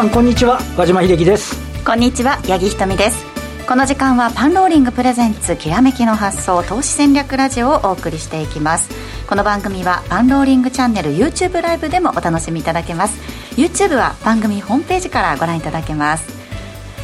[0.00, 0.58] 皆さんこんにちは。
[0.78, 1.54] 和島秀樹です。
[1.84, 3.22] こんにちは八木ひとみです。
[3.68, 8.88] この時間はパンローリングプレゼンツきらめきの発想投資戦略ラジオをお送りしていきます。
[9.28, 13.20] この番組はパンローリングチャンネル YouTube ライブでもお楽しみいただけます。
[13.56, 16.24] YouTube は番組ホームページからご覧いただけます。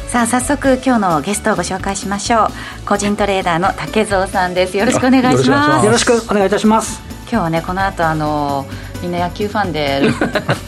[0.07, 2.49] さあ早速今日のゲストをご紹介しましょう。
[2.87, 4.75] 個人トレーダーの竹蔵さんです。
[4.75, 5.85] よろしくお願いします。
[5.85, 6.99] よろしくお願いいたします。
[7.29, 8.65] 今日はねこの後あの
[9.01, 10.01] みんな野球ファンで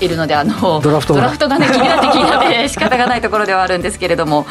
[0.01, 4.45] いるのであの ドラフトドラフトがね気になって気になって 仕方がないところではあるんですけれども、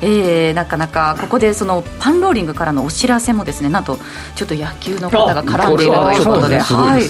[0.00, 3.98] えー、なかなかここでそのパンローリングからのお知らせもですねなんと
[4.36, 6.58] ちょっと野球の方が絡んでいるということで。
[6.58, 7.02] はい。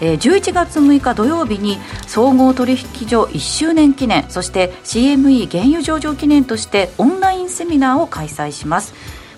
[0.00, 8.94] えー、11月6日土曜日に総合取引所1周年記念そして CME 原油上場記念としてオンラインセミナーを開催します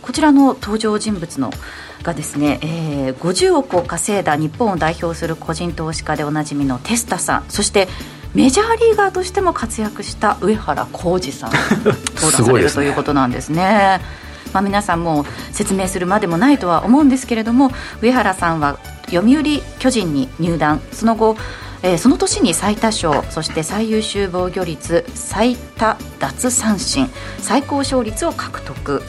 [0.09, 1.51] こちらの登場人物の
[2.03, 7.89] がですね、えー、50億を稼いだ日本を代表する個人投資家でおなじみのテスタさんそして
[8.33, 11.53] メジャーリーガーとしても活躍した上原浩二さん
[12.17, 14.01] 登壇される、ということなんですね。
[14.55, 17.71] まあ、皆さんも説明するまでもないとは思うんですけれども
[18.01, 18.79] 上原さんは
[19.11, 20.81] 読売巨人に入団。
[20.91, 21.37] その後
[21.83, 27.09] えー、その年に最多勝そして最優秀防御率最多奪三振
[27.41, 29.01] 最高勝率を獲得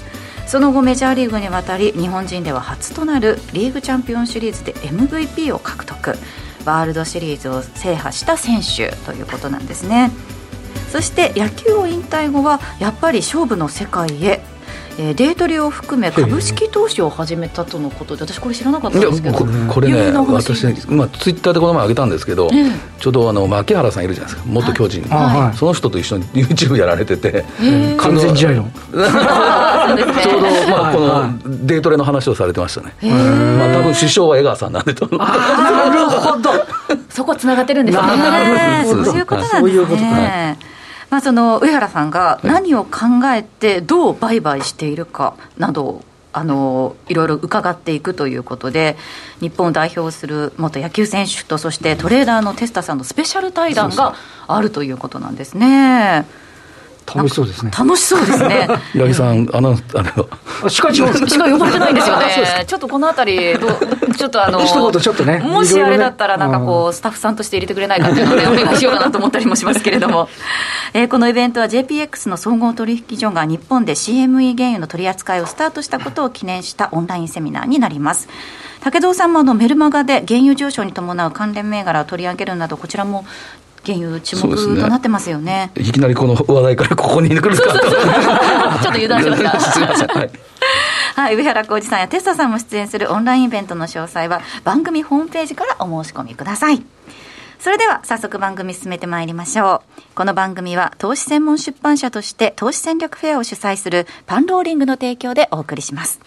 [0.50, 6.16] その後メジャーリーグに渡り日本人では初となるリーグチャンピオンシリーズで MVP を獲得。
[6.66, 10.10] ワールドシリーズを制覇した選手ということなんですね。
[10.92, 14.39] そして野球を引退後はやっぱり勝負の世界へ
[15.02, 19.38] えー、デートリを含め株式投資を始めたとのことで私これ知らなかったんですけど。
[19.70, 24.50] これね私、まあ、ツイッターでこの前上げたんですけど、えー、ちょうどあの牧原さんいるじゃないですか。
[24.52, 25.02] 元巨人。
[25.04, 27.46] の、はい、その人と一緒に YouTube やられてて、
[27.98, 28.72] 完全試合の。
[28.92, 32.94] ちょうど、 まあ、このデートレの話をされてましたね、
[33.58, 35.08] まあ、多分首相は江川さんなんでと。
[35.16, 35.26] な
[35.90, 36.52] るほど。
[37.10, 38.84] そこつながってるんですね。
[38.86, 40.58] そういうことなんですね
[41.10, 48.96] まあ、その上原さんが何を考えてどう売買しているかなどあのいろいろ伺っていくということで
[49.40, 54.16] 日本を代表する元野球選手とそしてトレーダーのテスタさんのスペシャル対談が
[54.48, 56.26] あるということなんですね。
[57.16, 57.72] 楽しそうですね。
[57.72, 58.68] 楽しそうですね。
[58.94, 60.70] 八木さん、あの、あれは。
[60.70, 61.08] 司会長。
[61.14, 62.26] 司会呼ばれてないんですよね。
[62.68, 63.68] ちょっとこのあたり、ど
[64.16, 65.40] ちょっとあの、一言ちょっとね。
[65.40, 70.30] もしあれだったら、なんかこう、スタッフさんとして入れてくれないかっていうので、お願いしようかなと思ったりもしますけれども。
[70.94, 78.28] えー、このイベントは JPX の総合取引所が日本で CME 原油の取り扱いをスタートしたことを記念したオンラインセミナーになります。
[78.82, 83.26] 竹蔵さんもあのメルマガで原油上昇に伴う関連銘柄を取り上げるなど、こちらも
[83.86, 87.62] 原油注目となってますよね、ね、いきなりこの話題からここに来るかと。
[87.62, 89.60] ちょっと油断しました。
[89.60, 90.32] すみませんはい。
[91.16, 96.82] はい、上原浩二さんやテスタさんも出演するオンラインイベントの詳細は番組ホームページからお申し込みください。
[97.60, 100.02] それでは早速番組進めてまいりましょう。
[100.16, 106.22] この番組は投資専門出版社として投資戦略フェアを主催するパンローリングの提供でお送りします。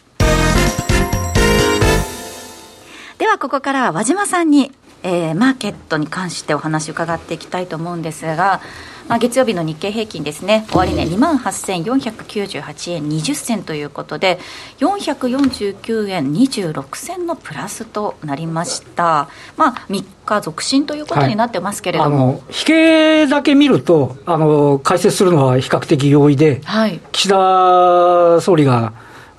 [3.16, 8.60] ではここからは和島さんにえー、マーケットに関してお話を伺っていきたいと思うんですが、
[9.08, 14.38] まあ、月曜日の日経平均ですね、終値、ね、2万8498円20銭ということで、
[14.78, 28.92] 449円26銭のプラスとなりました、まあ、3日続伸ということになってますけれども、はい、引けだけ見るとあの、解説するのは比較的容易で、はい、岸田総理が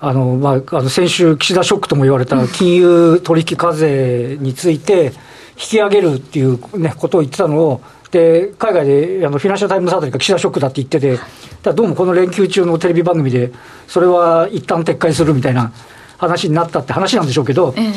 [0.06, 5.12] あのまあ、あの先週、岸田ショックとも言われた金融取引課税について、引
[5.56, 7.81] き上げるっていう、ね、ことを言ってたのを、
[8.12, 11.19] で海外であのフィナンシャル・タイムズあたりが岸田ショックだって言ってて、
[11.64, 13.52] だどうもこの連休中のテレビ番組で、
[13.88, 15.72] それは一旦撤回するみたいな
[16.18, 17.94] 話になったって話なんでしょうけど、ええ、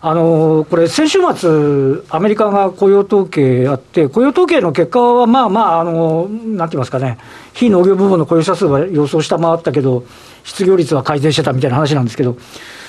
[0.00, 7.18] あのこれ、先週末、アメリカが雇用統計あって、雇用統計の結果はまあまあ、あのなんて言いますかね、
[7.52, 10.04] 非農業部門の雇用者数は予想下回ったけど、
[10.44, 12.38] 失業率は改善してたみたいな話なんですけど、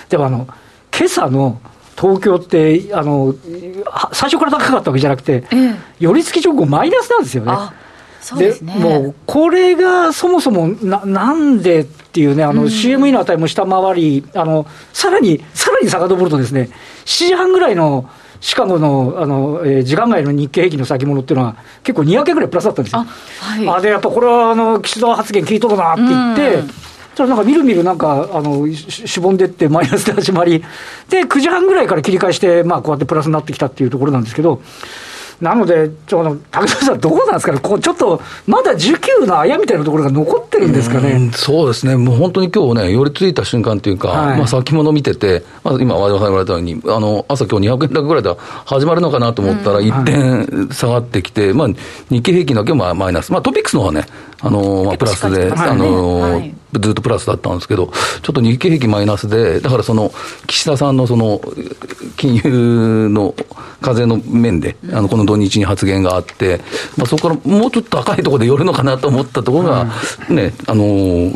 [0.08, 0.48] でもあの、
[0.98, 1.60] 今朝の
[2.00, 3.36] 東京ってあの
[4.12, 7.54] 最初から高かったわけじゃなくて、ええ、寄り付き直後マイナスなんですよね。
[8.22, 16.69] そうですね、もうこれがそもそもななんでっていうね、あの CME の値も下回り、あのさらに、さらに遡るとですね、
[17.04, 23.00] 7時半ぐらいのシカゴのあの、えー、時間外の日経平均の先物っていうのは、結構200円ぐらいプラスだったんですよ。
[23.00, 26.74] あ、はい、あで、やっぱこれはあの岸田発言聞いとるなって言って、
[27.13, 30.63] うんただなんかみるみるなんか、あの、しぼんでって、マイナスで始まり、
[31.10, 34.62] で、9時半ぐらいから切り返して、まあ、こうやってプラスになってきたっていうところなんですけど、
[35.42, 41.31] なので、ちょ高田さん、どうなんですかね、こうちょっとまだ需給のあやみたいなところが残ってるんですかね？
[41.33, 48.33] そうですね、もう本当に今日ね、寄りついた瞬間というか、はい、まあ、先物見てて、まあ、今、和島さん言われたように、あの朝、今日200円高ぐらいで
[48.65, 51.68] 始まるのかなと思ったら、一点下がってきて、まあ、
[52.10, 54.06] 日経平均だけはマイナス、まあ、トピックスの方はね、
[54.44, 56.54] あのまあ、プラスで、あの、はい。
[56.74, 57.94] ずっとプラスだったんですけど、ちょ
[58.31, 60.12] っと日経平均マイナスで、だからその
[60.48, 61.40] 岸田さんのその
[62.18, 63.36] 金融の
[63.80, 66.62] 風の面で、あのこの土日に発言があって、
[66.98, 69.86] まあ、そこからもうちょっと高いところで寄るのかなと思ったところが、
[70.30, 71.31] ね、あの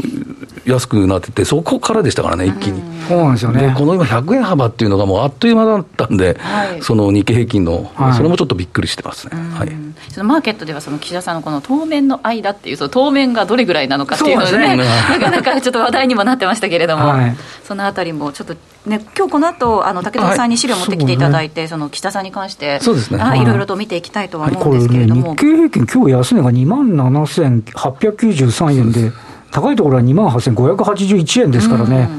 [0.66, 2.82] 安くなってて、そこからでしたからね、一気に。
[3.08, 3.74] そうなんですよね。
[3.78, 9.38] この今、100円幅っていうのがもうあっという間だったんで、はい、その日経平均の、はい、それもちょっとびっくりしてますね。
[9.54, 9.72] はい、
[10.10, 14.84] そのマーケットでは、その岸田さんのこの当面の間っていう、その当面がどれぐらいなのかっていうのでね、ね。
[14.84, 18.56] なかなかちょっと話題にもなってましたけれども、はい、そのあたりもちょっと
[18.90, 23.46] ね、今日この後あの武田さんに資料を持ってきていただいて、はいその岸田さんに関して、そうですね、い。
[23.46, 29.12] ろいろと見ていきたいとは思うんですけれども、ね、日経平均、今日安値が2万7893円で。
[29.50, 32.10] 高いところは2万8581円ですからね、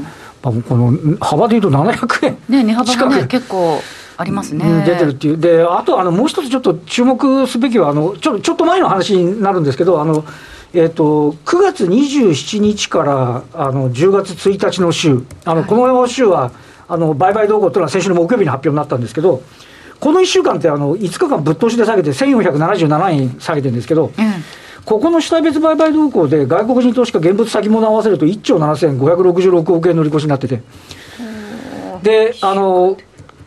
[0.45, 3.83] うん、この幅でいうと700円ね、値幅が、ね、結構
[4.17, 4.85] ありますね。
[4.85, 10.25] 出てるっていう、であとあのもう一つちょっと注目すべきはあのちょ、ちょっと前の話になるんですけど、あの
[10.75, 16.53] えーと、9月27日からあの10月1日の週、あのこの週は
[16.89, 19.43] あの売買動向というのは先週の木曜日に発表になったんですけど、
[19.99, 24.13] この1週間ってあの5日間ぶっ通しで下げて、1477円下げてるんですけど、うん。
[24.85, 30.63] ここの主体別売買動向で、外国人投資家、現物先物合わせると1兆7566億円乗り越しになってて、
[32.03, 32.97] で、あの、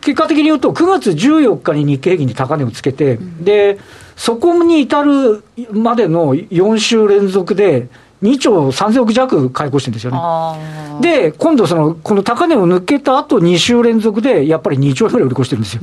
[0.00, 3.78] 結果的に言うと、9月14日に日経平均に高値をつけて、で、
[4.16, 7.88] そこに至るまでの4週連続で、
[8.22, 11.00] 2兆3000億弱買い越してるんですよね。
[11.00, 15.82] で、今度その、この高値を抜けた後2週連続で、やっぱり2兆円ぐらい売り越してるんですよ。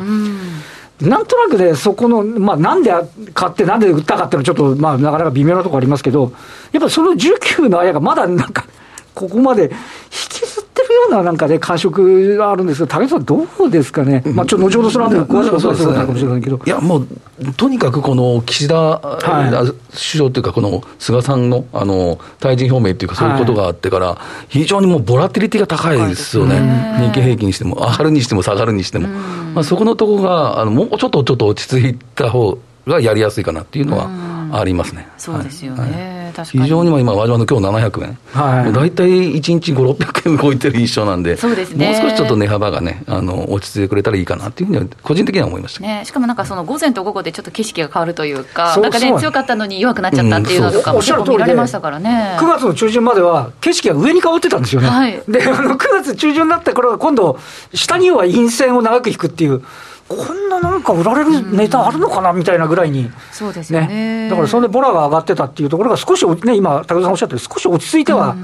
[1.02, 2.92] なんとなくね、そこの、まあ、なんで
[3.34, 6.34] 買って、なんで売ったかっていうのは、ちょっと、まあ、なかなか微妙なところありますけど、
[6.72, 8.66] やっぱその19のあやがまだなんか、
[9.14, 9.70] ここまで引
[10.30, 16.60] きずってるようななんかね、感触があるんですけど、武井さん、どうですかね、まあ、ちょっと後ほどそのあたり、詳しくはそうかもしれないけど。
[16.66, 17.08] いや、もう、
[17.56, 24.18] とにかくこの岸田、はい、首相というか、この菅さんのあの退陣表明というか、そういうことがあってから、
[24.50, 26.60] 非常にもうボラティリティが高いですよね、
[27.00, 29.08] 日経平均にしても、上がるにしても下がるにしても、
[29.54, 32.58] まあ、そこのところがあの、もうちょっとちょっと落ち着いた方
[32.88, 34.10] がやりやすいかなっていうのは
[34.60, 35.08] ありますね。
[35.18, 54.88] そうですよね、はい非常に今、輪島の今日700円、はい、大体1日5、600円動いてる印象なんで、そうですね、もう少しちょっと値幅がね、あの落ち着いてくれたらいいかなっていうふうには、個人的には思いました、ね、しかもなんか、その午前と午後でちょっと景色が変わるというか、なんかね、強かったのに弱くなっちゃったっていうのとかも、結構見られましたからね、9月の中旬までは、景色が上に変わってたんですよね。
[54.88, 57.40] はい、であの9月中旬になって、これは今度、
[57.74, 59.62] 下には陰線を長く引くっていう。
[60.10, 68.36] こんななんか売られるネタあるのかなみたいなぐらいに、そうですね、ね、だからそれでボラが上がってたっていうところが、少し、ね、今、武田さんおっしゃったように、少し落ち着いては。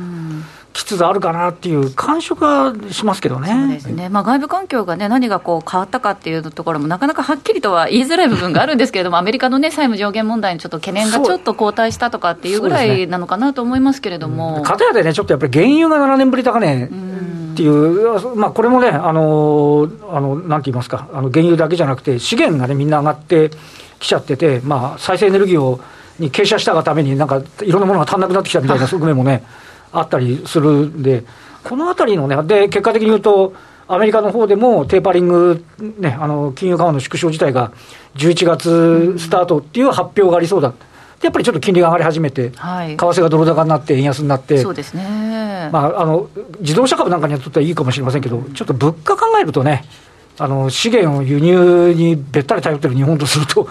[0.76, 3.48] きつつあるかなっていう感触はしますけどね。
[3.48, 4.10] そうですね。
[4.10, 14.64] まあ外部環境がね何がこう変わったかっていうところもなかなかはっきりとは言いづらい部分があるんですけれども、アメリカのね債務上限問題にちょっと懸念がちょっと後退したとかっていうぐらいなのかなと思いますけれども。
[14.64, 16.90] かたやでねちょっとやっぱり原油が7年ぶり高値。
[17.56, 23.50] っていう、まあ、これもね、あのあのなんて言いますか、あの原油だけじゃなくて、資源がね、みんな上がって
[24.00, 25.80] きちゃってて、まあ、再生エネルギーを
[26.20, 29.44] に傾斜したがために、なんかいろんなものが足んなくなってきたみたいな側面もね、
[29.94, 31.24] あったりするんで、
[31.64, 33.54] このあたりのね、で、結果的に言うと、
[33.88, 35.64] アメリカの方でもテーパリング、
[36.00, 37.72] ね、あの金融緩和の縮小自体が
[38.16, 40.74] 11月スタートっていう発表がありそうだ。
[41.22, 46.30] やっぱりちょっと金利が上がり始めて、はい、為替がドル高になって、円安になって、そうですね、まあ、あの
[46.60, 49.86] 自動車株なんかにとってはいいかもしれませんけど、ちょっと物価考えるとね、
[50.38, 53.68] あの資源を輸入にべったり頼ってる日本とすると、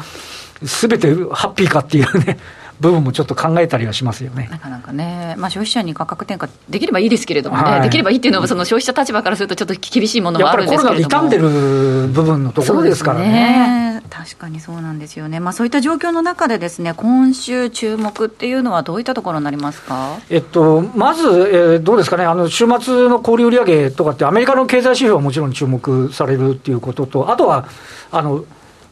[0.64, 2.38] すべてハッピーかっていうね。
[2.80, 4.48] 部分もちょっと考えたりはしますよね。
[4.50, 11.00] なかなかね、まあ、消費者に価格転嫁できればいいですけれどもね、はい、できればいいっていうのは、その消費者立場からすると、ちょっと厳しいものもあるんですけれども。
[11.00, 13.93] やっぱりコロナで傷んでる部分のところですからね。
[14.10, 27.66] 確かにそうなんですよね、まあ、そういった状況の中で、ですね今週、注目っていうのは、どういったところになりますか、えっと、まず、えー、どうですかね、あの週末の小売売上とかって、アメリカの経済指標はもちろん注目されるっていうことと、あとは、
[28.10, 28.44] あの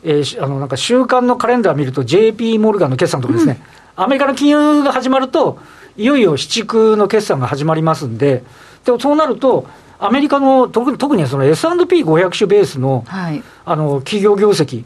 [0.02, 3.61] えー、あのなんか週間のカレンダー見ると、JP モルガンの決算とかですね、
[3.97, 5.59] うん、アメリカの金融が始まると、
[5.97, 8.42] いよいよ市区の決算が始まりますんで、
[8.85, 9.66] でもそうなると、
[10.02, 14.85] アメリカの特に特にその S&P500 種ベースの,、はい、あの企業業績、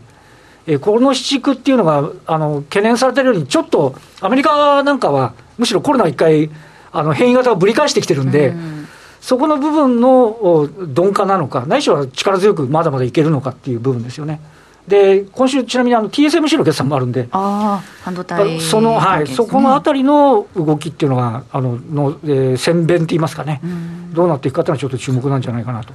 [0.66, 6.50] えー、この市区っていうのがあの懸念されてるように、ちょっとアメリカなんかは、むしろコロナ一回、
[6.92, 8.88] あの変異型がぶり返してきてるんで、うん、
[9.20, 14.40] そこの部分の鈍化なのか、ないしは力強くまだまだいけるのかっていう部分ですよね。
[14.88, 23.60] で今週、ちなみにあの TSMC の決算もあるんで、あ半導体、そのはい、そこのあたりの動きっていうのが、あののえー、宣伝って言いますかね、
[24.12, 25.92] どうなっていくかというのは、ちょっと注目なんじゃないかなと。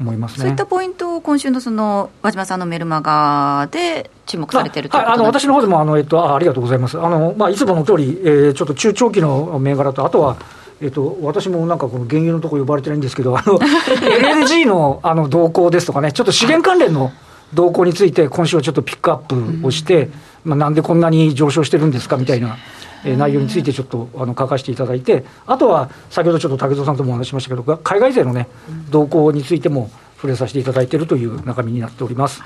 [0.00, 10.36] 思います、ね、そういったポイントを今週のその和島さんのメルマガで注目されてるとはい、あの私の方でもあの、えっと、あありがとうございます、あのまあ、いつもの通り、えー、ちょっと中長期の銘柄と、あとは、
[10.80, 17.12] えっと、私もなんかこの原油のところ呼ばれてないんですけど、あの LNG のあの動向ですとかね、ちょっと資源関連の
[17.54, 19.18] 動向について、今週はちょっとピックアッ
[19.60, 20.12] プをして、うん、
[20.44, 22.56] まあ、なんでこんなに上昇してるんですかみたいな。
[23.04, 28.48] え内容についてちょっとあの書かせていただいて、あとは先ほどちょっと竹蔵さんともお話ししましたけど、海外勢のね、
[28.90, 32.42] 動向についても、触れさせていただいているという中身になっております。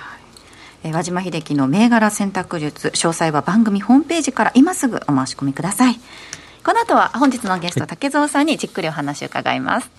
[0.83, 6.01] え和島秀樹の銘柄選択術詳細は番組ホームページから今すぐお申し込みください。
[6.67, 9.91] この後は本日のゲスト竹蔵さんにじっくりお話を伺います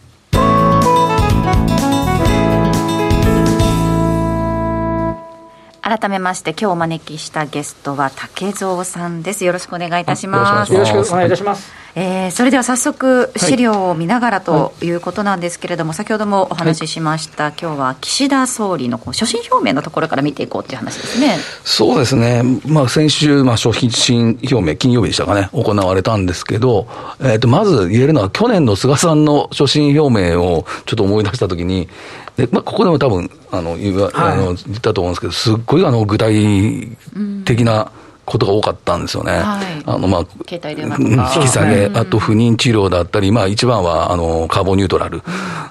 [5.88, 9.46] 改めまして今日お招きしたゲストは竹蔵さんです。
[9.46, 10.74] よろしくお願いいたします。
[10.74, 14.90] よろしくお願いいたします、えー、それでは早速資料を見ながらとい。
[14.92, 21.38] うことなんですけれども、はい、先ほどもお話ししました、はい、今日は岸田総理のこう所信表明のところから見ていこうという話ですね。
[21.64, 26.88] そうですね、まあ、先週、まあ、所信表明金曜日でしたかね行われたんですけど、
[27.20, 31.90] えー、とまず言えるのは去年の菅さんの所信表明をちょっと思い出したときに
[32.36, 36.96] で、まあ、ここでも多分あの言,、はい、あの言ったと思うんですけど、すっごいあの具体
[37.44, 37.92] 的な
[38.28, 39.32] ことが多かったんですよね。
[39.32, 40.98] はい、あのまあ、携帯電話
[41.38, 45.22] 引き下げ、あと不妊治療だったり、まあ一番はあのカーボンニュートラル。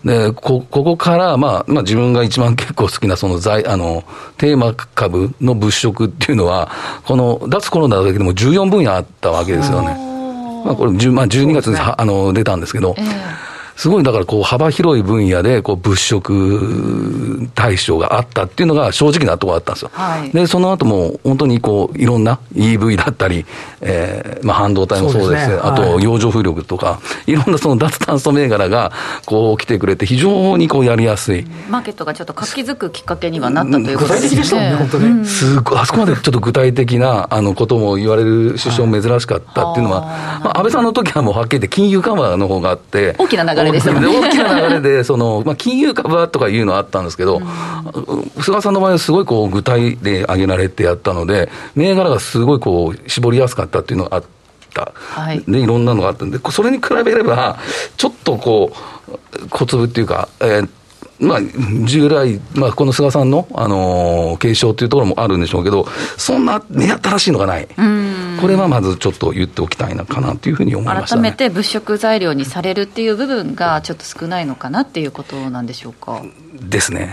[0.07, 4.05] で、こ、ここから、まあ、まあ自分が一番結構好きなその財、あの、
[4.39, 6.71] テーマ株の物色っていうのは、
[7.05, 9.89] この脱コロナだけでも14分野あったわけですよね。
[10.65, 13.46] まあこれ、まあ12月に、ね、あの出たんですけど、えー
[13.77, 19.91] すごいだからこう幅広い分野でこう物色対象があったっていうのが正直なところだったんですよ。
[19.93, 23.45] はい、で、その後も本当にこういろんな EV だったり、
[23.81, 28.93] えー、まあ半導体もそうですね、あと洋上風力とか、いろんなその脱炭素銘柄が
[29.27, 31.47] こう来てくれて非常にこうやりやすい。
[31.69, 34.37] マーケットがちょっと活気づくきっかけにはなったということですね。
[34.37, 35.27] 具体的でしたね、本当に。
[35.27, 40.01] すごい、あそこまでちょっと具体的なあのことも言われる首相珍しかったっていうのは、
[40.43, 44.07] まあ安倍さんの時はもうはっきり言って金融緩和の方があって、大きな流れでしたね。
[44.07, 54.23] 大きな流れで、その、まあ、金融株はとかいうのはあったんですけど、うん、菅さんの場合はすごいこう具体で挙げられてやったので、銘柄がすごいこう絞りやすかったっていうのがあっ
[54.75, 54.93] た。
[54.95, 57.57] はい、でいろんなのがあったんで、それに比べれば、
[57.97, 58.73] ちょっとこ
[59.09, 60.69] う、小粒っていうか、えー
[61.19, 61.41] まあ、
[61.85, 67.67] 従来、まあ、この菅さんの、あのー、継承というところもあるんでしょうけど、そんな目新しいのがない。
[67.67, 76.23] これはまずちょっと言っておきたいのかなというふうに思いました、ね、改めて物色材料にされるっていう部分がちょっと少ないのかなっていうことなんでしょうか。
[76.61, 77.13] ですね。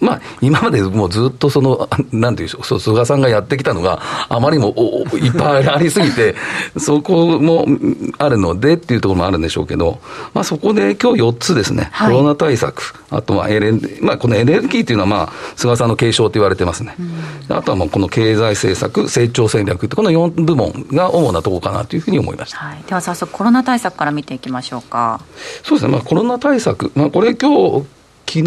[0.00, 4.74] まあ、今までもうずっとその、 なんていうんでしょう、菅さんがやってきたのが、あまりにも
[5.14, 6.34] いっぱい ありすぎて、
[6.76, 7.66] そこも
[8.18, 10.00] あるのでっていうところもあるんでしょうけど、
[10.34, 16.96] まあ、そこで今日4つですね、はい、コロナ対策、あとはエレ、まあ、このエネルギーというのは、まあ、菅さんの継承と言われてますね。
[17.48, 25.20] あとはもうこの経済政策、成長戦略って、この4部門が主なところかなというふうに思いました、はい、では早速、コロナ対策から見ていきましょうか。
[25.62, 27.50] そうですね、まあ、コロナ対策、まあ、これ、今
[27.80, 27.86] 日
[28.26, 28.42] 昨日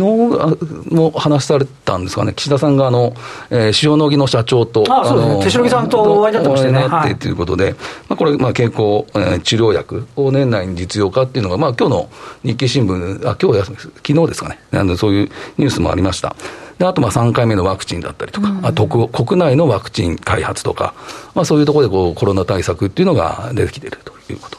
[0.94, 3.14] も話されたんですかね、岸田さんがあの、
[3.50, 6.88] えー、塩野義の社長と、あそうですね、手代木さんとお会いになってましたね。
[6.88, 7.76] なってということで、
[8.10, 12.10] まあ、これ、まあ、健康、えー、治療薬を年内に実用化っていうのが、まあ今日の
[12.44, 16.36] 日経新聞、あ今日昨日ですかね、なんでそういうニュースもありました。
[16.78, 20.94] であとまあ3回目のワクチンだったりとか、うん、あと国内のワクチン開発とか、
[21.36, 24.58] まあ、そういうところでこうコロナ対策っていうのが出てきているということ。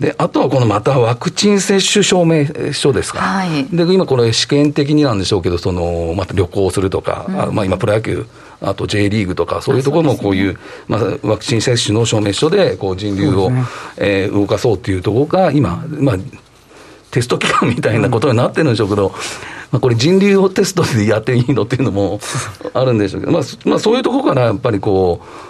[0.00, 3.18] で、あとはこのまたワクチン接種証明書ですか。
[3.18, 8.26] はい、で、今これ試験的になんでしょうけど、その、また旅行するとか、うん、あまあ今プロ野球、
[8.60, 13.64] あと J リーグとか、そういうところもこういう、うね、まあ、ワクチン接種の証明書で、こう人流を、ね。
[13.96, 16.16] えー、動かそうっていうところが、今、まあ、
[17.10, 19.12] テスト期間みたいなことになってるんでしょうけど、
[19.70, 22.20] まあ、これ、人流をテストでやっていいのっていうのも
[22.72, 25.47] あるんでしょうけど、まあ、まあ、そういうところからやっぱりこう、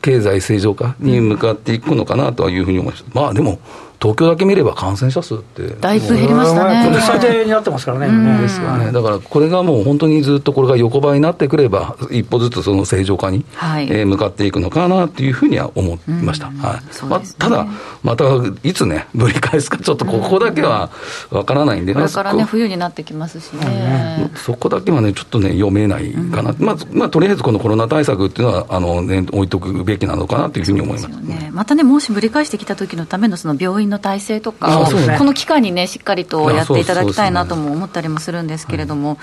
[0.00, 3.04] 経済正常化に向かっていくのかなというふうに思います。
[3.12, 3.58] まあでも
[4.04, 6.94] 東京だけ見れば感染者数って、だいぶ減りましたね。
[7.00, 8.92] 最低になってますからね、ですよね。
[8.92, 16.48] だからこれがもう本当にずっとこれが横ばいになってくれば、一歩ずつその正常化に、はい、えー、向かっていくのかなというふうには思いました。
[16.48, 17.06] はい。
[17.06, 17.66] まあ、ただ、
[18.02, 18.24] また
[18.62, 20.90] いつね、ぶり返すか、ちょっとここだけは
[21.30, 24.30] わからないんで、これからね、冬になってきますしね。
[24.36, 31.08] そこだけはね、ちょっとね、読めないかな、まあまあ、とりあえずこのコロナ対策っていうのは、あのね、置いとくべきなのかなというふうに思います。
[31.08, 34.86] ね、またね、もしぶり返してきた時のためのその病院の体制とか、
[35.18, 39.18] この期間にね、しっかりとやっていただきたいなとも思ったりもするんですけれども。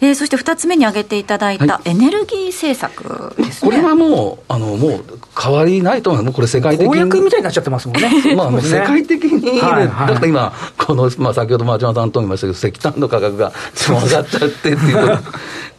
[0.00, 5.04] えー、そして2つ目に挙げていただいたエネルギー政策ですね、これはもう、あのもう
[5.40, 6.88] 変わりないと思う、これ、世界的に。
[6.88, 8.10] 公約みたいになっちゃってますもんね。
[8.36, 15.18] まあ、もう世界的に、はいはい、だから今、この、まあ、先ほど町山さんとも言いましたけど、石炭の価格が上がっちゃってっていう。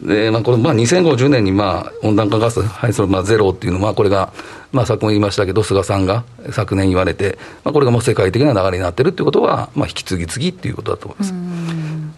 [0.02, 4.32] で、まあ、これ、まあ、2050年に、まあ、温暖化ガス排出、まあ、ゼロっていうのは、これが、
[4.72, 11.34] まあ、昨年言いましたけど、菅さんが昨年言われて、まあ、これがもう世界的な流れになってるっていうことは、まあ、引き継ぎ次っていうことだと思います。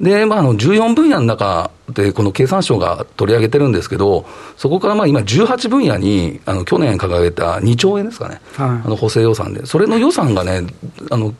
[0.01, 10.67] で、まあ、あの14分野の中で、この経産省が取り上げてるんですけど、そこからまあ今、18分野にあの去年掲げた2兆円ですかね、はい、あの補正予算で、それの予算がね、
[11.11, 11.35] あの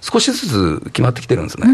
[0.00, 1.66] 少しずつ決まってきてるんですね。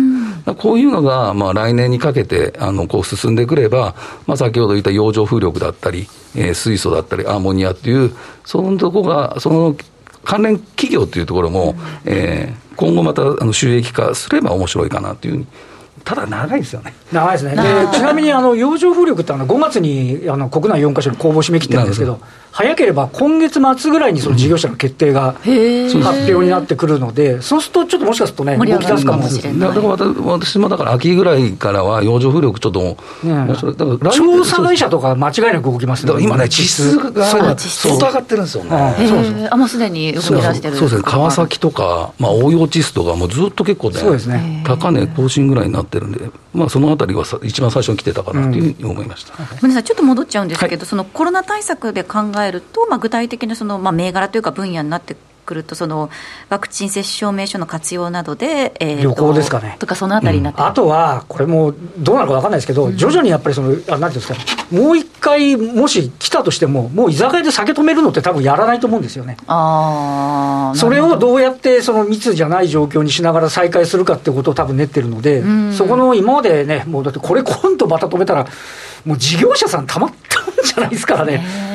[0.47, 3.95] うん、こういうのが、まあ、来年にかけてあのこう進んでくれば、
[4.27, 8.12] まあ、先ほど言った洋上風力だったり、えー、水素だったり、アンモニアっていう、
[8.45, 9.77] そのとこが、その
[10.25, 11.75] 関連企業っていうところも、
[12.05, 15.47] うん、えー、今後またあの収益化すれば面白いかなというふうに
[16.04, 16.95] ただ長いですよね。
[17.12, 17.57] 長いですね。
[17.57, 22.21] でちなみにあの洋上風力ってあの5月にあの国内4か所に公募締め切ってるんですけど、
[22.52, 29.75] 早ければ今月末ぐらいにその事業者の決定が発表になってくるので、そうするとちょっともしかするとね、動き出すかもしれない。
[29.75, 32.80] だから私もだから秋ぐらいからは洋上風力ちょっと、
[33.23, 33.47] ね、
[34.12, 36.12] 調査会社とか間違いなく動きますね。
[36.21, 37.54] 今ね、地質が相
[37.99, 38.95] 当上がってるんですよね。
[38.99, 40.76] そうそうあ、もうすでに動き出してる。
[40.76, 44.62] そうですね、川崎とか、まあ、応用地質とか、もうずっと結構ね、そうですね。
[44.66, 49.35] 高値更新ぐらいになってるんで、まあ、そのあたりは一番最初に来てたかなというふうに思いました。
[49.37, 55.16] ごめんなさい、ちょっと戻っちゃうんですけど、そのコロナ対策で考えると、まあ、具体体的なその、まあ、銘柄というか分野になって
[55.50, 56.11] くると、その
[56.49, 59.76] ワクチン接種証明書の活用などで、えー、旅行ですかね。
[59.80, 69.37] とか、そのあたりになって、うん、あとは、これもどうなるか分かんないですけど、うん、徐々にやっぱりその、あなんていうんですか、もう一回、もし来たとしても、もう居酒屋で酒止めるのって、多分やらないと思うんですよね。
[69.49, 78.47] あそれをどうやってその密じゃない状況にしながら再開するかってことを多分練ってるので、うん、そこの今までね、もうだってこれ、今度また止めたら、
[79.04, 81.70] もう事業者さんたまったもんじゃないですからね。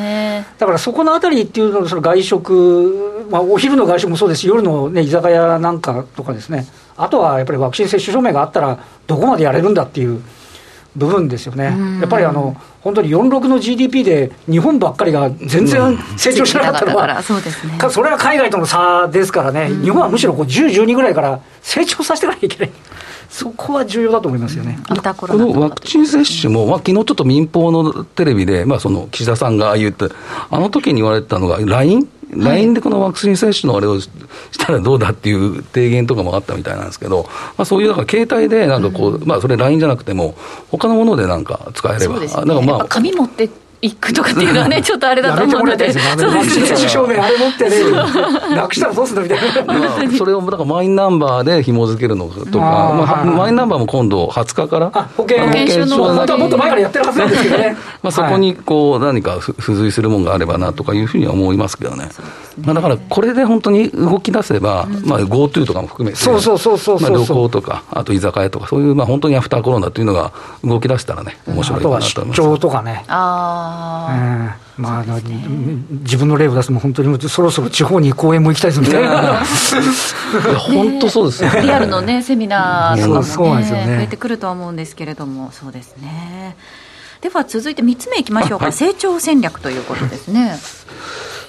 [0.58, 6.66] だからそこのあたりっていうのその外食、まあ、お昼の外食もそうですし、夜の、ね、居酒屋なんかとかですね、
[6.98, 10.22] あとはやっぱりワクチン接種証明があったら、どこまでやれるんだっていう
[10.96, 11.76] 部分ですよね。
[12.00, 22.72] やっぱりあの本当に46の GDP で日本ばっかりが全然成長しなかったのは、そうですね、それは海外との差ですからね、日本はむしろこう10、12ぐらいから成長させていかなきゃいけない。
[23.36, 24.80] そこは重要だと思いますよね。
[24.88, 30.06] このワクチン接種も、まあ昨日ちょっと民放のテレビで、まあ、その岸田さんが言って、
[30.50, 34.10] あの時に言われてたのが、LINE、LINE でこのワクチン接種のあれをし
[34.58, 37.24] たらどうだっていう提言とかもあったみたいなんですけど、
[37.58, 40.36] まあ、そういうなんか携帯でなんかこう、うん、まあそれ LINE じゃなくても、
[40.72, 43.50] 他のものでなんか使えれば、ね、なんかまあ紙持って
[43.82, 46.00] 行くとかっていうのはね、ちょっとあれだと思うので、接
[46.74, 55.46] 種証明、あれ持ってね、なくしたらどうすんのみたいな、それをだからマイナンバーで紐付けるのとか、まあ、マイナンバーも今度、20日から、保険。
[55.68, 62.10] 証の、本当はもっと前からやってるはずなんですけどね、 まあそこにこう何か付随するものがあればなとかいうふうには思いますけどね。
[62.62, 70.32] まあ、だからこれで本当に動き出せば、まあ、GoTo とかも含めて、そうそうそうそう旅行とか、あと居酒屋とか、そういう、まあ、本当にアフターコロナというのが
[70.64, 72.42] 動き出したらね、面白いかなと思います。
[72.42, 73.04] 出張とかね。
[73.08, 75.22] ああ、まあ、ね、
[76.02, 79.44] 自分の例を出すも本当にそろそろ地方に公演も行きたいですみたいな。
[80.60, 86.58] 本当そうですよ、リアルのね、セミナーとかもね、ね増えてくるとは思うんですけれども、そうですね。
[87.22, 90.56] では続いて3つ目いきましょうか、はい、成長戦略ということですね。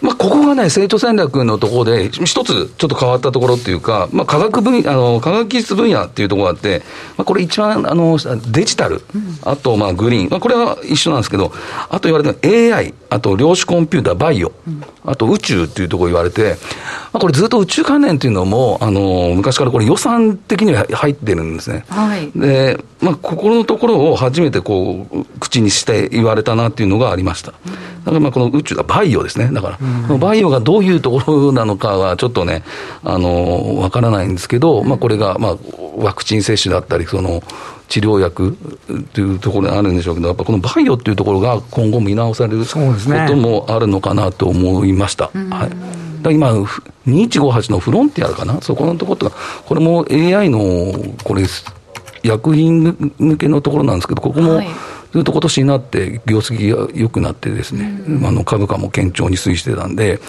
[0.01, 6.83] まあ、ここがね、成長戦略のところで、一つちょっと変わったところっていうか、まあ、科学分あの科学技術分野っていうところがあって、
[7.17, 8.19] まあ、これ一番あの
[8.51, 9.03] デジタル、
[9.43, 11.53] あとまあグリーン、まあ、これは一緒なんですけど、
[11.89, 14.53] あと言われてる AI、あと量子コンピューター、バイオ、
[15.05, 16.57] あと宇宙っていうところ言われて、
[17.13, 21.85] まあ、これずっと宇宙関連っていうのも、あの昔からこれ予算的には入ってるんですね。
[21.89, 27.55] はい、で、まあ、ここのところを初めてこう口にして言われたなっていうのがありました。
[28.07, 29.51] だからまあこの宇宙だ、バイオですね。
[29.53, 29.79] だから、
[30.11, 32.63] うん、バイオがどういうところなのかはちょっとね、
[33.03, 35.57] あの、わからないんですけど、まあこれが、まあ、
[35.97, 37.43] ワクチン接種だったり、その、
[37.89, 38.57] 治療薬
[39.13, 45.31] というところにあるんでしょうけど、やっぱこのバイオっていうところが今後見直されることもあるのかなと思いました。
[45.35, 45.71] ね、はい。
[46.23, 46.53] だ今、
[47.07, 50.61] 2158のフロンティアかな、そこのところとか、これも AI の
[51.25, 51.45] これ、
[52.23, 54.61] 薬品向けのところなんですけど、ここも、
[55.17, 60.21] ずっと今年になって業績が良くなってですね、うん、あの株価も堅調に推移してたんで、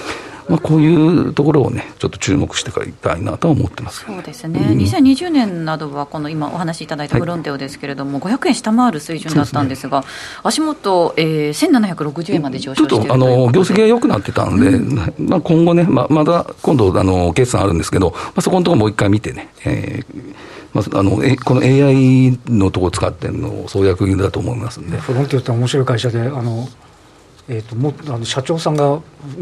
[0.47, 10.11] まあ、こういうところをね、ちょっと注目していきたいなとは思ってます、ね、そうですね、うん、2020年などは、この今お話しいただいたフロンテオですけれども、はい、500円下回る水準だったんですが、すね、
[10.43, 21.11] 足元、えー、1760円まで上昇してちょっとあの業績が良くなってたんで、うん、まあ、今後ね、ままだ今度あの、決算あるんですけど、まあ、そこのところもう一回見てね、えーまあ、あの
[21.43, 24.97] この AI のところ使ってるの創薬だと思いますんで。
[24.97, 26.67] フロンティオって面白い会社であの、
[27.47, 28.85] えーと、もあの社長さんが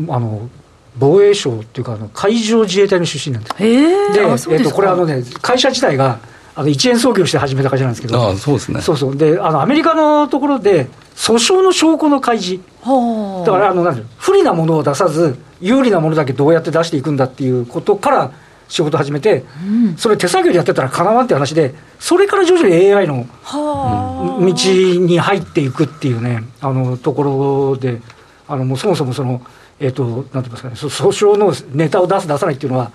[0.09, 0.49] あの
[0.97, 3.57] 防衛省っていうかあの海上自衛隊の出身なんです。
[3.57, 6.19] で、えー、とこれあのね会社自体が
[6.55, 8.81] あの一円創業して始めた会社なんですけど、あそうですね。
[8.81, 12.63] そうそうであのアメリカのところで訴訟の証拠の開示。
[12.85, 18.31] だからあのなん不利なものを出さず有利なものだけどうやって出していくんだっていうことから
[18.67, 28.01] 仕事始めて、うん、それ手作業でやってたらかなわんって話で、それから徐々に AI の道に入っていくっていうね、あのところで、
[28.47, 29.41] あのもうそもそもその、
[29.79, 32.91] えっ、ー、と、なんて言いますかね、訴訟のネタを出す、出さないっていうのは、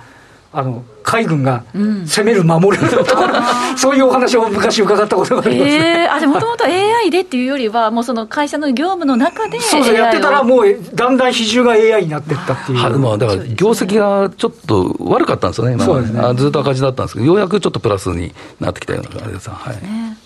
[0.52, 12.98] あの海軍が攻める、守るところ、うん、そういうお話を昔伺ったことがあります、えー、あじゃもともと AI でっていうよりは、もうその会社の業務の中で、そうそう、やってたら、もうだんだん比重が AI になっていったっていう。
[12.98, 16.20] まあ、だから業績がちょっと悪かったんですよね、今そうですね。
[16.34, 19.50] ずっと赤字だったんですけど、ようやくちょっとプラスになってきたような感じです。
[19.50, 19.76] はい。
[19.76, 20.18] ね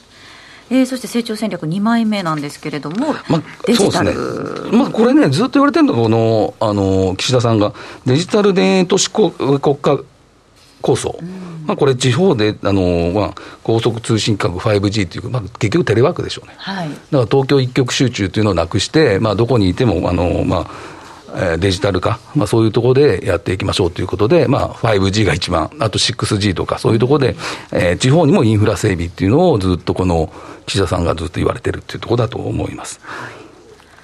[0.70, 7.74] えー、そして成長戦略2枚目なんですけれども、まあ、デジタル、ね、まあ、これね、ずっと言われてるのが、このあの岸田さんが、
[8.06, 10.00] デジタル田都市国家
[10.84, 11.18] 構想、
[11.66, 20.68] まあ、これ、地方であの、まあ、高速通信規格 5G という、まあ、結局テレワークでしょうね、はい、だから東京一極集中というのをなくして、まあ、どこにいてもあの、ま
[21.34, 27.36] あ、デジタル化、まあ、そういうところでやっていきましょうということで、まあ、5G が一番、あと 6G とか、そういうところで、
[27.72, 30.30] えー、地方にもインフラ整備っていうのをずっとこの
[30.66, 33.00] 岸田さんがずっと言われてるっていうところだと思います。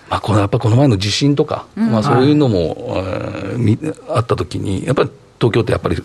[0.09, 5.97] まあ、このやっぱこの前の地震とか、まあ、そういうのも、はい、えー、あったときに、やっぱり東京ってやっぱり、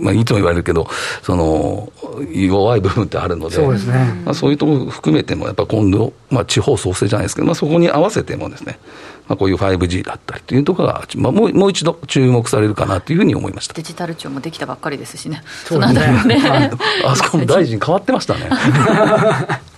[0.00, 0.86] まあ、いつも言われるけど、
[1.22, 1.92] その
[2.32, 4.22] 弱い部分ってあるので、そうですね。
[4.24, 8.78] まあ、そういうところ含めても、やっぱ今度、まあ、地方創生じゃないですけど、まあ、そこに合わせてもですね、
[9.26, 13.74] まあ、こういう 5G だったりというところが、まあ、もうもう一度注目されるかなというふうに思いました。
[13.74, 16.00] デジタル庁もできたばっかりですしね、そうですね。
[16.40, 16.70] ね。
[17.04, 18.48] あそこも大臣変わってましたね。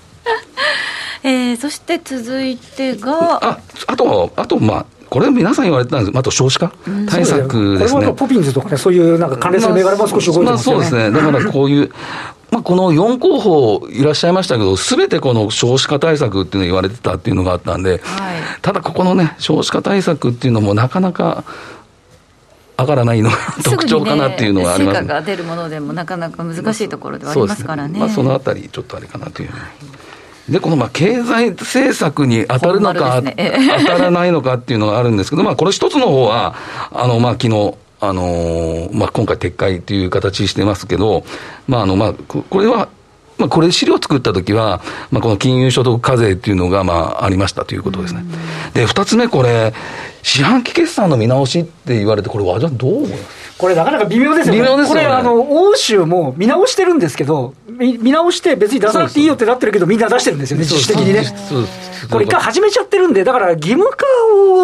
[1.22, 3.58] えー、そして続いてがあ
[3.88, 6.72] あとあとまあこれ皆さん言われてたんですあと少子化？
[7.08, 8.00] 対策ですね。
[8.00, 10.82] これポピンズとかね、そういうなんか関連する銘柄も少し動いてますよね。
[10.82, 11.10] まあ、そうですね。
[11.10, 11.90] だからこういう、
[12.52, 18.00] まあ、この4候補いらっしゃいましたけど、すべてこの少子化対策っていうの言われてたっていうのがあったんで、はい、
[18.62, 21.42] ただここのね、少子化対策っていうのもなかなか、
[22.78, 27.98] 上がらないのが 特徴かなっていうのがあります、ね、成果が出るものでもなかなか難しいところではありますからね。
[27.98, 29.50] まあ、そのあたり、ちょっとあれかなという。
[29.50, 29.60] はい
[30.48, 33.34] で、このまあ経済政策に当たるのか、ね、
[33.80, 36.54] 当たらないのかっていうのがあるんですけど、まあ、これ一つの方は、
[36.92, 41.24] あの、まあ、昨日、あのー、まあ、今回撤回という形してますけど、
[41.68, 42.88] まあ、あの、まあ、これは、
[43.36, 48.24] まあ、これ資料作ったときは、まあ、この金融所得課税っていうのが、まあ、ありましたということですね。
[48.74, 49.72] で、二つ目、これ、
[50.22, 53.58] 四半期決算の見直しって言われて、これ、和田どう思います？
[53.58, 54.60] これなかなか微妙ですよね。
[54.60, 55.02] 微妙ですよね。
[55.02, 61.24] これ、あの、欧州も見直してるんですけど、見見直して別に出さなくていいよってなってるけど、みんな出してるんですよね、自主的にね。
[62.10, 64.06] これ一回始めちゃってるんで、だから義務化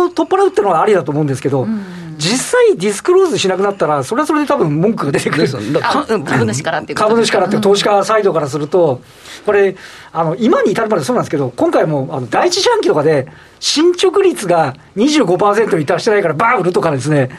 [0.02, 1.66] を取っ払うっていうのはありだと思うんですけど、
[2.16, 5.48] 実際ディスクローズしなくなったら、それはそれで多分文句が出てくる。
[6.24, 9.00] 株主からっていう株主からって、投資家サイドからすると、
[9.44, 9.76] これ、
[10.12, 13.28] あの、今に至るまでそうなんですけど、今回も、あの、第一四半期とかで、
[13.60, 17.30] 進捗率が25%に達してないから、バー売るとかですね、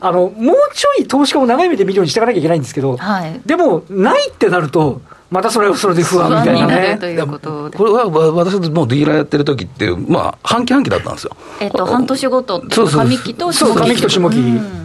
[0.00, 5.00] あのもうちょい投資家も長い目で見るようにしていかなきゃいけないんですけど、はい、でも、ないってなると、
[5.32, 6.98] またそれはそれで不安みたいなね。
[7.00, 11.34] ということこれは私もディーラーやってる時って、まあ、半期半期だったんですよ。
[11.58, 13.72] えっと、半年ごと上期と下期。
[13.74, 14.36] 上期と下期。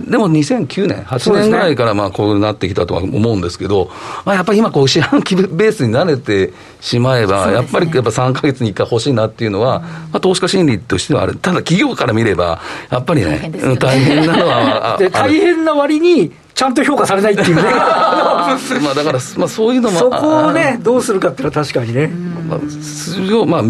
[0.09, 3.91] でも2009年、8年ぐらいからまあこうなってきたとは思うんですけど、
[4.23, 11.35] まあ、やっぱり今、こう四半期ベースに慣れてしまえば、やっぱりやっぱ3か月に1回欲しいなっていうのは、まあ、投資家心理としてはある。
[11.35, 14.95] ただ企業から見れば、やっぱりね、大変なのは。
[14.97, 17.61] で大変な割にちゃんと評価されないっていうね。
[17.69, 23.61] まあだから、まあ、そういうのもそこをねどうするかっていうのは確かにね、まあ、まあ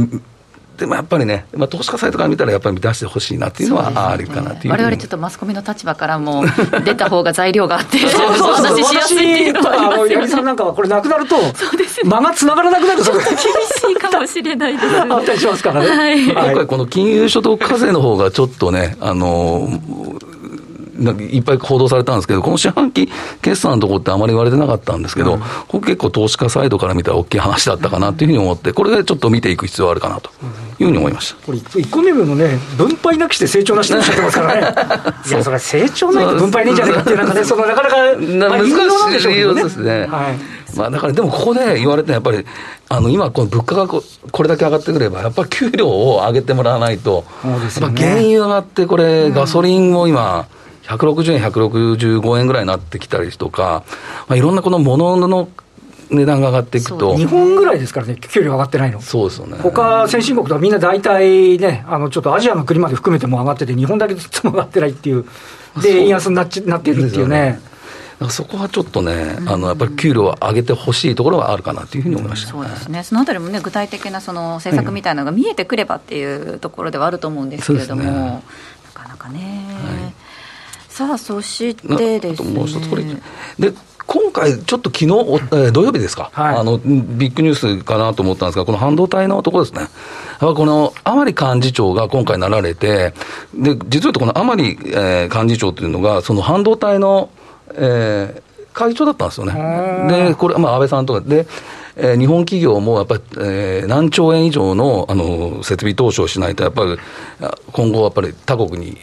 [0.78, 6.46] でもやっぱりね、まあ、投資家サイトから見たら、やっぱり出してほしいなっていうのはあるかなっていうわれわれちょっとマスコミの立場からも、
[6.86, 8.66] 出た方が材料があって、そうそうそう。
[8.68, 13.28] 話しやすいっていうのはありますよ、ね、さんなんかはこれなくなると、そうですね、間がつながらなくなると、厳し
[13.92, 15.90] いかもしれないです、ね、あったりしますからね。
[15.90, 19.68] はい、今回、この金融所得課税の方がちょっとね、あの
[20.98, 23.10] いっぱい報道されたんですけど、この四半期
[23.42, 30.30] 決算のところってあまり言われてなかったんですけど、うん、これ結構投資家サイドから見たら大きい話だったかなというふうに思って、これでちょっと見ていく必要あるかなと
[30.80, 31.46] いうふうに思いました。
[31.46, 34.62] これ、1個目のね、分配なくして成長なしとおっしゃってますからね。
[35.30, 37.96] いや、それは成長ないと分配ねえんじゃないかっていう、なんかね、そのなかなか、
[38.50, 38.70] まあ、難
[39.20, 40.08] しいですね。
[40.10, 42.46] はいまあ、だからでもここで言われてやっぱり、
[42.90, 44.04] あの今、この物価がこ
[44.44, 50.48] れだけ上がってくれば、やっぱり給料を上げてもらわないと、ね、やっぱ原油上がって、これ、ガソリンも今、
[50.88, 53.84] 160円、165円ぐらいになってきたりとか、
[54.28, 55.50] まあ、いろんなこのものの
[56.10, 59.58] 値段が上がっていくと、日本ぐらいですからね、給料上がってないの、そうですよね。
[59.62, 65.26] 他先進国とはみんな大体ね、あのちょっとアジアの国まで含めても上がってて、日本だけずっと上がってないっていう、
[65.82, 67.60] で、円安になっちなっているっていうね。
[68.30, 78.42] そこはちょっとね、あのやっぱり給料を上げてほしいところはあるかなというふうに思いました、そうですね、そのあたりもね、具体的なその政策みたいなのが見えてくればっていうところではあると思うんですけれども、ね、な
[78.92, 79.68] かなかね。
[79.70, 80.14] はい、
[80.98, 82.54] さあ、そしてですね。
[82.54, 83.72] もう一つこれで
[84.08, 89.90] 今回、ちょっと昨日、えー、土曜日ですか、はい、あの、ビッグニュースかなと思ったんですが、この半導体のところですね。
[90.40, 93.14] この甘利幹事長が今回なられて、
[93.54, 97.30] で、実を言うとこの甘利、えー、幹事長というのが、その半導体の、
[97.76, 99.54] えー、会長だったんですよね。
[100.10, 101.46] で、これ、まあ、安倍さんとかで、
[101.96, 106.98] えー、日本企業もやっぱり、えー、何兆円以上のあの設備投資をしないと、やっぱり
[107.72, 108.98] 今後、やっぱり他国に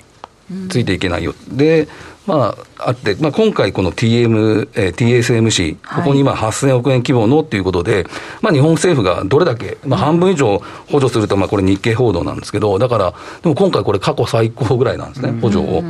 [0.68, 1.34] ついていけないよ。
[1.50, 1.88] うん、で
[2.26, 8.06] まあ、あって、まあ、今回、この TM、えー、TSMC、ここに今8000億円規模のっていうことで、
[8.40, 10.58] まあ、日本政府がどれだけ、まあ、半分以上
[10.90, 15.84] 補助すると、まあ、これ日経報道なんですけど、だから、でも今回これ過去最高ぐらいなんですね、補助を。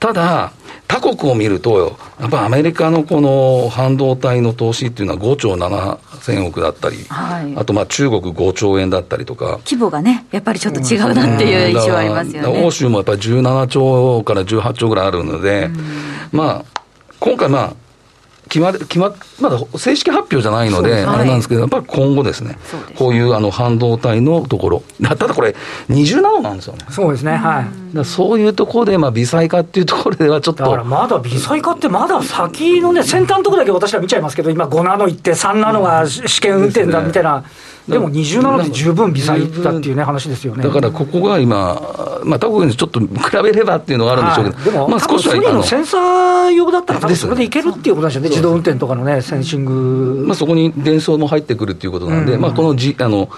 [0.00, 0.52] ただ、
[0.92, 9.58] 他国を見ると、やっぱアメリカのこの半導体の投資っていうのは5兆7000億だったり、はい、あとまあ中国5兆円だったりとか。
[9.64, 12.62] 規模がね、やっぱりちょっと違うなっていう印象はありますよね。
[12.62, 15.70] 欧州もやっぱり17兆から18兆ぐらいあるので、
[16.30, 16.80] まあ、
[17.20, 17.74] 今回まあ、
[18.50, 22.58] 決ま決ままだ正式発表じゃないので、あれなんですけど、やっぱり今後ですね、
[22.98, 25.56] こういうあの半導体のところ、ただこれ、
[25.88, 26.84] 20ナノなんですよね。
[26.90, 27.81] そうですね、はい。
[27.94, 30.64] だそういうところで、まあ、微細化っていうところではちょっと。
[30.64, 37.44] だからまだ微細化って、まだ先のね、先端のところだけ私は見ちゃいますけど、今、5ナノいって、3ナノが試験運転だみたいな。
[37.88, 40.62] でも20ナノで十分微細だっていうね、話ですよね。
[40.62, 43.08] だからここが今、まあ、他国にちょっと比
[43.42, 45.34] べればっていうのがあるんでしょうけど、はい、でも、まあ、少しは。
[45.34, 50.24] ソニーのセンサー用だったら、多分それでいけるっていうことですよね、自動運転とかのね、センシング。
[50.26, 53.28] まあ、そこに伝送も入ってくるっていうことなんで、うん、まあ、このじあの、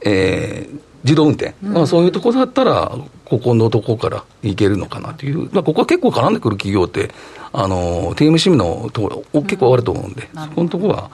[0.00, 2.92] えー、自動運転、うん、まあ、そういうところだったら、
[3.34, 7.10] ここのとこからいけるのかなという、まあ、ここは結構絡んでくる企業って、
[7.52, 11.10] あの TMC のところ、結構あると思うんで、うん、そこのところは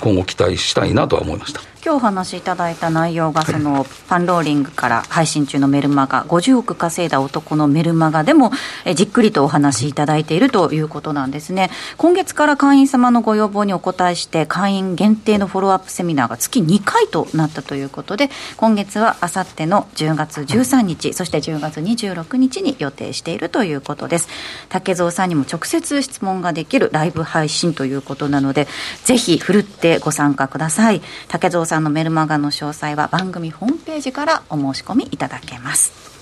[0.00, 1.60] 今後期待したいなとは思いました。
[1.84, 8.52] 今日お話しいただいた内容がそのパンローリングから配信中のメルマガ50億稼いだ男のメルマガでも
[8.84, 11.70] えじっくりとお話しいただいているということなんですね。
[11.98, 24.28] 今月から会員様のご要望にお答えして会員限定のフォローアップセミナーが月2回となったということで今月はあさっての10月13日そして10月26日に予定しているということです。
[24.68, 28.68] 竹蔵さんにも直接質問ができるライブ配信ということなので
[29.04, 31.00] ぜひふるってご参加ください。
[31.28, 36.12] 竹蔵さんのメルマガの詳細は番組ホームページからお申し込みいただけます。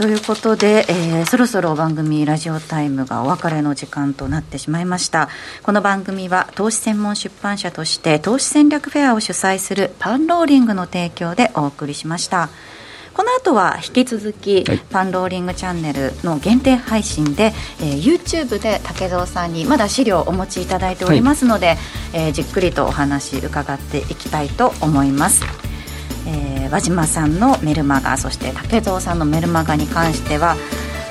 [0.00, 5.28] ということで、えー、そろそろ番組ラジオタイムがお別れの時間となってしまいました。
[5.62, 12.48] この番組は投資専門出版社として投資戦略フェアを主催するパンローリングの提供でお送りしました。
[13.14, 21.78] この後は引き続き、はい、パンローリングチャンネルの限定配信で、えー、YouTube で竹蔵さんにまだ資料をお持ちいただいておりますので、はい、
[22.14, 25.44] えー、じっくりとお話伺っていきたいと思います。
[26.26, 30.56] えー、和島さんのメルマガそして竹蔵さんのメルマガに関しては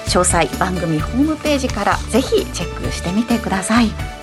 [0.06, 4.19] 詳細番組ホームページからぜひチェックしてみてください。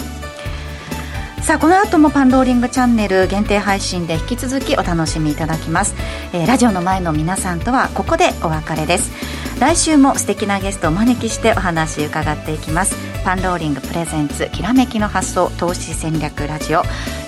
[1.47, 5.95] さあこの後もパンローリングチャンネル限定配信で引き続きお楽しみいただきます、
[6.33, 9.13] えー、ラジオの前の皆さんとはここでお別れです。
[9.61, 12.97] 来週も素敵なゲストをお招きしてお話伺っていきます。
[13.25, 16.81] パンローリングプレゼンツきらめきの発想投資戦略ラジオ、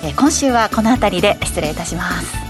[0.03, 2.48] えー、今週はこの辺りで失礼いたします。